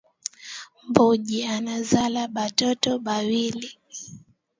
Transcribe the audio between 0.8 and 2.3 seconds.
Mbuji anazala